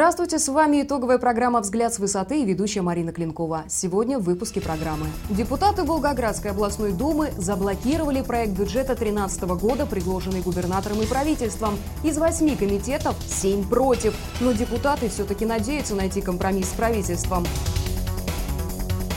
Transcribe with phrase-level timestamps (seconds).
[0.00, 3.64] Здравствуйте, с вами итоговая программа «Взгляд с высоты» и ведущая Марина Клинкова.
[3.68, 5.04] Сегодня в выпуске программы.
[5.28, 11.74] Депутаты Волгоградской областной думы заблокировали проект бюджета 2013 года, предложенный губернатором и правительством.
[12.02, 14.14] Из восьми комитетов семь против.
[14.40, 17.44] Но депутаты все-таки надеются найти компромисс с правительством.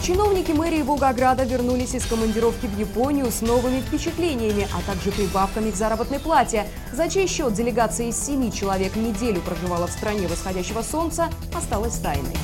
[0.04, 5.78] Чиновники мэрии Волгограда вернулись из командировки в Японию с новыми впечатлениями, а также прибавками к
[5.78, 6.68] заработной плате.
[6.92, 12.36] За чей счет делегация из семи человек неделю проживала в стране восходящего солнца, осталась тайной.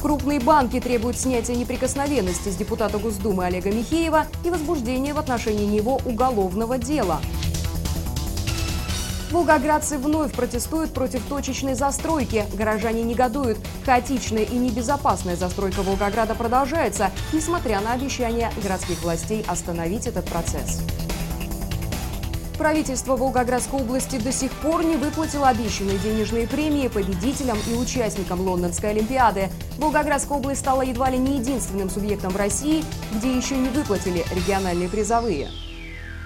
[0.00, 6.00] Крупные банки требуют снятия неприкосновенности с депутата Госдумы Олега Михеева и возбуждения в отношении него
[6.06, 7.20] уголовного дела.
[9.30, 12.46] Волгоградцы вновь протестуют против точечной застройки.
[12.52, 13.58] Горожане негодуют.
[13.86, 20.82] Хаотичная и небезопасная застройка Волгограда продолжается, несмотря на обещания городских властей остановить этот процесс.
[22.58, 28.90] Правительство Волгоградской области до сих пор не выплатило обещанные денежные премии победителям и участникам Лондонской
[28.90, 29.48] Олимпиады.
[29.78, 34.90] Волгоградская область стала едва ли не единственным субъектом в России, где еще не выплатили региональные
[34.90, 35.48] призовые.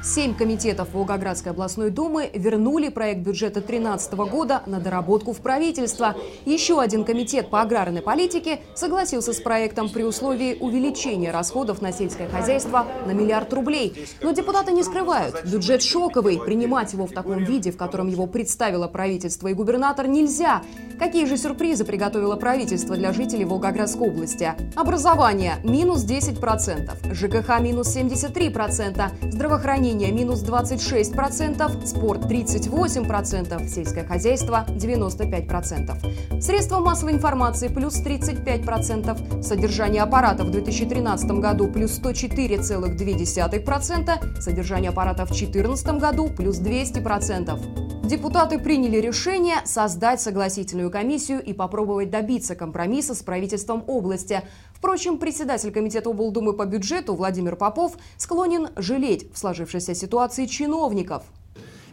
[0.05, 6.14] Семь комитетов Волгоградской областной думы вернули проект бюджета 2013 года на доработку в правительство.
[6.44, 12.28] Еще один комитет по аграрной политике согласился с проектом при условии увеличения расходов на сельское
[12.28, 14.06] хозяйство на миллиард рублей.
[14.20, 16.39] Но депутаты не скрывают, бюджет шоковый.
[16.39, 20.61] Принимать его в таком виде, в котором его представило правительство и губернатор, нельзя.
[20.98, 24.52] Какие же сюрпризы приготовило правительство для жителей Волгоградской области?
[24.77, 36.41] Образование– минус 10%, ЖКХ– минус 73%, здравоохранение Образование минус 26%, спорт 38%, сельское хозяйство 95%.
[36.41, 45.28] Средства массовой информации плюс 35%, содержание аппарата в 2013 году плюс 104,2%, содержание аппарата в
[45.28, 47.93] 2014 году плюс 200%.
[48.05, 54.42] Депутаты приняли решение создать согласительную комиссию и попробовать добиться компромисса с правительством области.
[54.75, 61.23] Впрочем, председатель комитета облдумы по бюджету Владимир Попов склонен жалеть в сложившейся ситуации чиновников.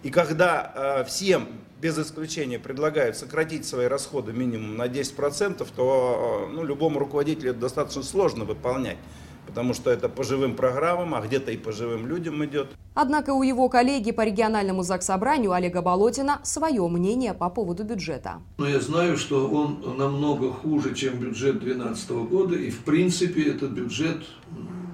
[0.04, 1.48] И когда э, всем
[1.80, 7.62] без исключения предлагают сократить свои расходы минимум на 10%, то э, ну, любому руководителю это
[7.62, 8.98] достаточно сложно выполнять
[9.48, 12.70] потому что это по живым программам, а где-то и по живым людям идет.
[12.94, 18.42] Однако у его коллеги по региональному заксобранию Олега Болотина свое мнение по поводу бюджета.
[18.58, 23.68] Но я знаю, что он намного хуже, чем бюджет 2012 года, и в принципе это
[23.68, 24.24] бюджет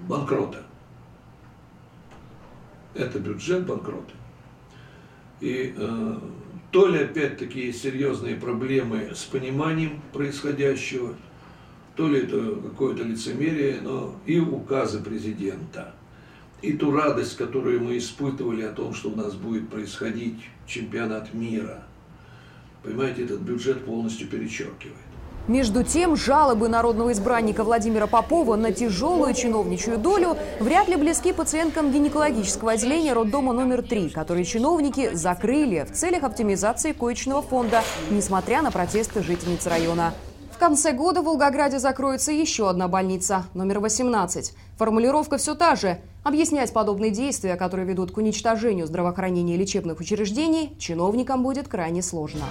[0.08, 0.64] банкрота.
[2.94, 4.14] Это бюджет банкрота.
[5.40, 6.20] И э,
[6.72, 11.14] то ли опять-таки серьезные проблемы с пониманием происходящего–
[11.98, 15.96] то ли это какое-то лицемерие, но и указы президента,
[16.62, 20.38] и ту радость, которую мы испытывали о том, что у нас будет происходить
[20.68, 21.84] чемпионат мира.
[22.84, 24.96] Понимаете, этот бюджет полностью перечеркивает.
[25.48, 31.92] Между тем, жалобы народного избранника Владимира Попова на тяжелую чиновничью долю вряд ли близки пациенткам
[31.92, 37.82] гинекологического отделения роддома номер 3, которые чиновники закрыли в целях оптимизации коечного фонда,
[38.12, 40.14] несмотря на протесты жительниц района.
[40.58, 44.54] В конце года в Волгограде закроется еще одна больница, номер 18.
[44.76, 46.00] Формулировка все та же.
[46.24, 52.46] Объяснять подобные действия, которые ведут к уничтожению здравоохранения и лечебных учреждений, чиновникам будет крайне сложно.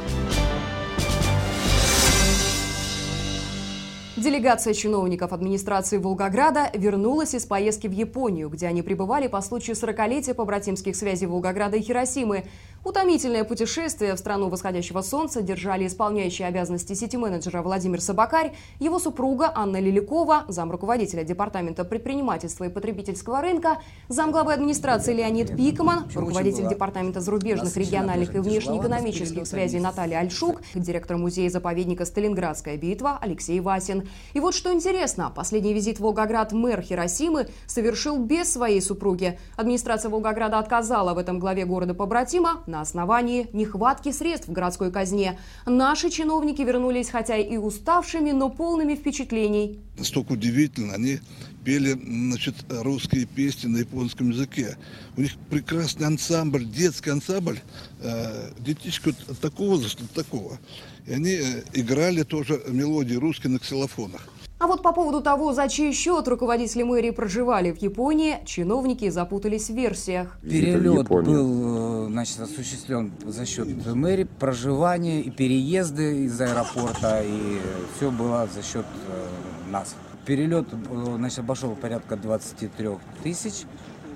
[4.17, 10.33] Делегация чиновников администрации Волгограда вернулась из поездки в Японию, где они пребывали по случаю 40-летия
[10.33, 12.45] побратимских связей Волгограда и Хиросимы.
[12.87, 19.81] Утомительное путешествие в страну восходящего солнца держали исполняющие обязанности сити-менеджера Владимир Собакарь, его супруга Анна
[19.81, 28.37] Лиликова, замруководителя Департамента предпринимательства и потребительского рынка, замглавы администрации Леонид Пикман, руководитель Департамента зарубежных, региональных
[28.37, 34.09] и внешнеэкономических связей Наталья Альшук, директор музея-заповедника «Сталинградская битва» Алексей Васин.
[34.33, 39.41] И вот что интересно, последний визит в Волгоград мэр Хиросимы совершил без своей супруги.
[39.57, 45.39] Администрация Волгограда отказала в этом главе города-побратима на основании нехватки средств в городской казне.
[45.65, 49.81] Наши чиновники вернулись хотя и уставшими, но полными впечатлений.
[49.99, 51.21] Настолько удивительно, они
[51.65, 54.77] пели значит, русские песни на японском языке.
[55.17, 57.61] У них прекрасный ансамбль, детский ансамбль,
[58.03, 60.59] э, детишки вот такого возраста, такого.
[61.07, 64.29] И они э, играли тоже мелодии русские на ксилофонах.
[64.59, 69.69] А вот по поводу того, за чей счет руководители мэрии проживали в Японии, чиновники запутались
[69.69, 70.39] в версиях.
[70.41, 77.59] Перелет был значит, осуществлен за счет мэрии, проживание и переезды из аэропорта, и
[77.97, 79.95] все было за счет э, нас.
[80.25, 80.69] Перелет
[81.17, 82.89] значит, обошел порядка 23
[83.23, 83.67] тысяч,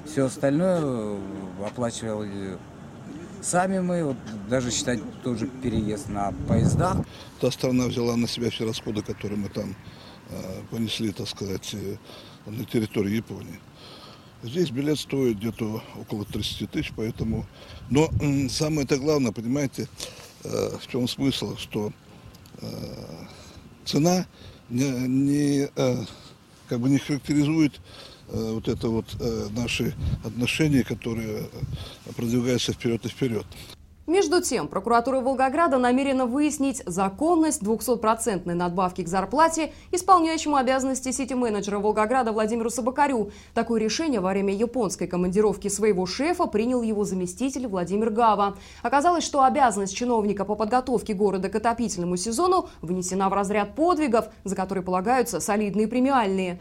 [0.07, 1.19] все остальное
[1.67, 2.57] оплачивали
[3.43, 4.17] сами мы, вот,
[4.49, 6.97] даже считать тоже переезд на поездах.
[7.41, 10.10] Та страна взяла на себя все расходы, которые мы там э,
[10.71, 11.97] понесли, так сказать, э,
[12.47, 13.61] на территории Японии.
[14.43, 17.47] Здесь билет стоит где-то около 30 тысяч, поэтому...
[17.91, 18.09] Но
[18.49, 19.87] самое-то главное, понимаете,
[20.45, 21.93] э, в чем смысл, что
[22.63, 22.67] э,
[23.85, 24.27] цена
[24.71, 26.05] не, не, э,
[26.69, 27.81] как бы не характеризует
[28.29, 29.07] вот это вот
[29.51, 29.93] наши
[30.25, 31.49] отношения, которые
[32.15, 33.45] продвигаются вперед и вперед.
[34.11, 42.33] Между тем, прокуратура Волгограда намерена выяснить законность 200-процентной надбавки к зарплате исполняющему обязанности сити-менеджера Волгограда
[42.33, 43.31] Владимиру Собакарю.
[43.55, 48.57] Такое решение во время японской командировки своего шефа принял его заместитель Владимир Гава.
[48.83, 54.57] Оказалось, что обязанность чиновника по подготовке города к отопительному сезону внесена в разряд подвигов, за
[54.57, 56.59] которые полагаются солидные премиальные.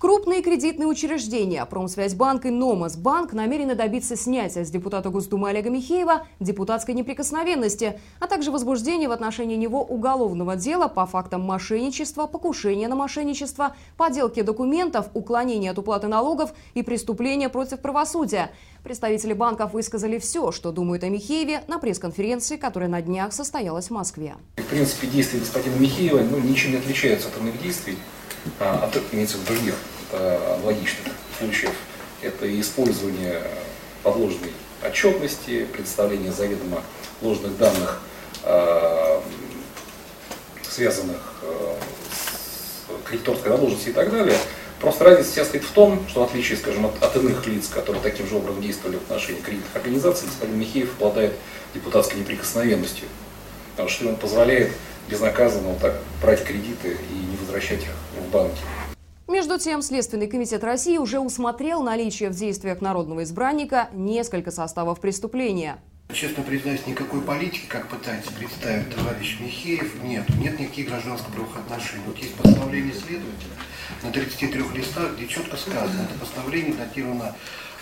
[0.00, 6.94] Крупные кредитные учреждения Промсвязьбанк и Номасбанк намерены добиться снятия с депутата Госдумы Олега Михеева депутатской
[6.94, 13.76] неприкосновенности, а также возбуждения в отношении него уголовного дела по фактам мошенничества, покушения на мошенничество,
[13.98, 18.52] подделки документов, уклонения от уплаты налогов и преступления против правосудия.
[18.82, 23.90] Представители банков высказали все, что думают о Михееве на пресс-конференции, которая на днях состоялась в
[23.90, 24.36] Москве.
[24.56, 27.98] В принципе, действия господина Михеева ну, ничем не отличаются от иных действий
[28.58, 29.74] а, от, имеется в других
[30.12, 31.72] а, аналогичных случаев.
[32.22, 33.42] Это использование
[34.02, 34.52] подложной
[34.82, 36.82] отчетности, представление заведомо
[37.22, 38.00] ложных данных,
[38.44, 39.22] а,
[40.62, 41.20] связанных
[42.12, 44.38] с кредиторской задолженностью и так далее.
[44.80, 48.02] Просто разница сейчас стоит в том, что в отличие, скажем, от, от иных лиц, которые
[48.02, 51.34] таким же образом действовали в отношении кредитных организаций, господин Михеев обладает
[51.74, 53.06] депутатской неприкосновенностью,
[53.72, 54.72] потому что он позволяет
[55.10, 58.60] безнаказанно вот так брать кредиты и не возвращать их в банки.
[59.28, 65.78] Между тем, Следственный комитет России уже усмотрел наличие в действиях народного избранника несколько составов преступления.
[66.12, 70.28] Честно признаюсь, никакой политики, как пытается представить товарищ Михеев, нет.
[70.40, 72.02] Нет никаких гражданско-правовых отношений.
[72.06, 73.54] Вот есть постановление следователя
[74.02, 77.36] на 33 листах, где четко сказано, это постановление датировано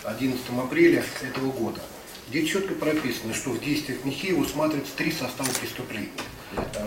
[0.05, 1.81] 11 апреля этого года,
[2.29, 6.11] где четко прописано, что в действиях Михеева усматривается три состава преступления.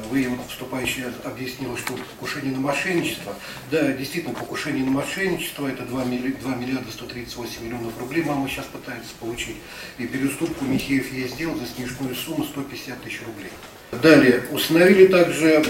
[0.10, 3.36] Вы, вот, вступающий, объяснил, что покушение на мошенничество.
[3.69, 8.66] Да, действительно, покушение на мошенничество– это 2 миллиарда, 2 миллиарда 138 миллионов рублей мама сейчас
[8.66, 9.58] пытается получить.
[10.00, 13.52] И переступку Михеев ей сделал за смешную сумму 150 тысяч рублей.
[13.92, 15.63] Далее, установили также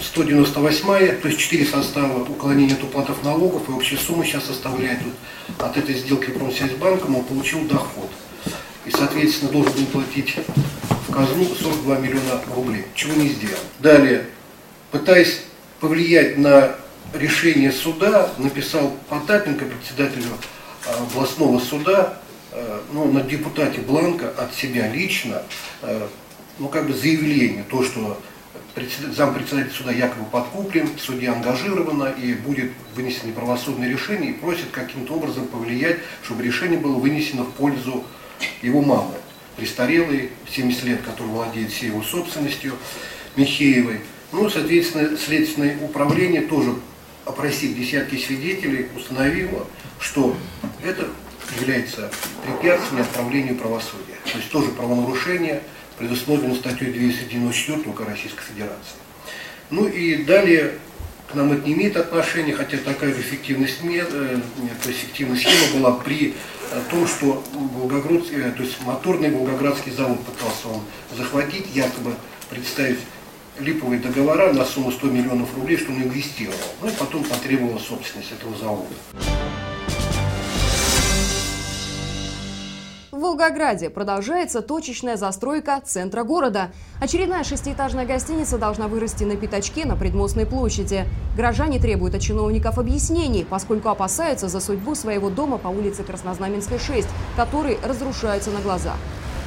[0.00, 5.00] 198 э, то есть 4 состава уклонения от уплатов налогов, и общая сумма сейчас составляет,
[5.02, 8.10] вот, от этой сделки Промсвязьбанком он получил доход.
[8.86, 10.36] И, соответственно, должен был платить
[11.12, 13.60] казну 42 миллиона рублей, чего не сделал.
[13.80, 14.26] Далее,
[14.90, 15.42] пытаясь
[15.80, 16.74] повлиять на
[17.14, 20.30] решение суда, написал Потапенко, председателю
[20.86, 22.18] а, областного суда,
[22.52, 25.42] а, ну, на депутате Бланка от себя лично,
[25.82, 26.08] а,
[26.58, 28.20] ну, как бы заявление, то, что
[29.14, 35.46] зампредседатель суда якобы подкуплен, судья ангажирована и будет вынесено правосудное решение и просит каким-то образом
[35.46, 38.04] повлиять, чтобы решение было вынесено в пользу
[38.62, 39.14] его мамы
[39.58, 42.74] престарелый, 70 лет, который владеет всей его собственностью,
[43.36, 44.00] Михеевой.
[44.32, 46.74] Ну, соответственно, следственное управление тоже,
[47.24, 49.66] опросив десятки свидетелей, установило,
[50.00, 50.36] что
[50.84, 51.08] это
[51.60, 52.10] является
[52.44, 54.16] препятствием отправлению правосудия.
[54.24, 55.62] То есть тоже правонарушение,
[55.98, 58.96] предусмотрено статьей 294 УК Российской Федерации.
[59.70, 60.74] Ну и далее
[61.30, 64.40] к нам это не имеет отношения, хотя такая же эффективность, э,
[64.82, 66.34] то есть схема была при
[66.90, 70.82] том, что Волгоградский, э, то есть моторный Волгоградский завод пытался он
[71.16, 72.14] захватить, якобы
[72.50, 72.98] представить
[73.58, 76.56] липовые договора на сумму 100 миллионов рублей, что он инвестировал.
[76.80, 78.94] Ну и потом потребовала собственность этого завода.
[83.18, 86.70] В Волгограде продолжается точечная застройка центра города.
[87.00, 91.04] Очередная шестиэтажная гостиница должна вырасти на пятачке на Предмостной площади.
[91.36, 97.08] Горожане требуют от чиновников объяснений, поскольку опасаются за судьбу своего дома по улице Краснознаменской, 6,
[97.34, 98.94] который разрушается на глазах.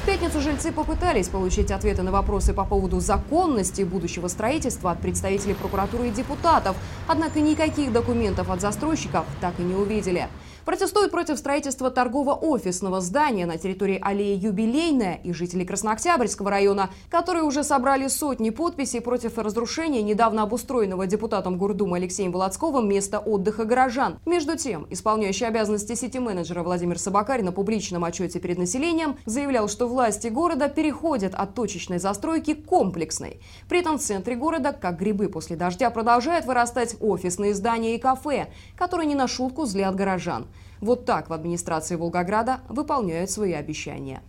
[0.02, 5.54] В пятницу жильцы попытались получить ответы на вопросы по поводу законности будущего строительства от представителей
[5.54, 6.74] прокуратуры и депутатов,
[7.06, 10.26] однако никаких документов от застройщиков так и не увидели.
[10.64, 17.64] Протестуют против строительства торгово-офисного здания на территории аллеи Юбилейная и жители Краснооктябрьского района, которые уже
[17.64, 24.18] собрали сотни подписей против разрушения недавно обустроенного депутатом Гурдума Алексеем Володсковым места отдыха горожан.
[24.24, 30.28] Между тем, исполняющий обязанности сити-менеджера Владимир Собакарь на публичном отчете перед населением заявлял, что власти
[30.28, 33.40] города переходят от точечной застройки к комплексной.
[33.68, 38.48] При этом в центре города, как грибы после дождя, продолжают вырастать офисные здания и кафе,
[38.76, 40.48] которые не на шутку злят горожан.
[40.80, 44.22] Вот так в администрации Волгограда выполняют свои обещания.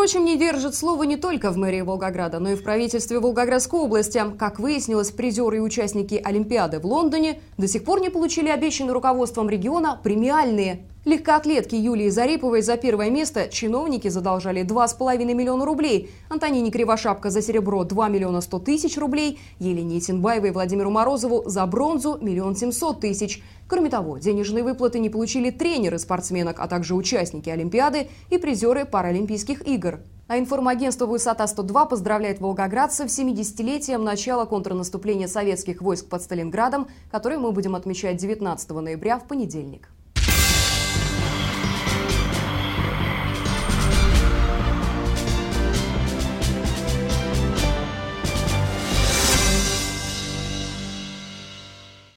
[0.00, 4.22] Впрочем, не держит слово не только в мэрии Волгограда, но и в правительстве Волгоградской области.
[4.38, 9.50] Как выяснилось, призеры и участники Олимпиады в Лондоне до сих пор не получили обещанные руководством
[9.50, 17.30] региона премиальные Легкоатлетки Юлии Зариповой за первое место чиновники задолжали 2,5 миллиона рублей, Антонине Кривошапка
[17.30, 22.54] за серебро 2 миллиона 100 тысяч рублей, Елене Тинбаевой и Владимиру Морозову за бронзу– миллион
[22.54, 23.42] 700 тысяч.
[23.66, 29.66] Кроме того, денежные выплаты не получили тренеры спортсменок, а также участники Олимпиады и призеры Паралимпийских
[29.66, 30.00] игр.
[30.28, 37.52] А информагентство «Высота-102» поздравляет волгоградцев с 70-летием начала контрнаступления советских войск под Сталинградом, которое мы
[37.52, 39.88] будем отмечать 19 ноября в понедельник.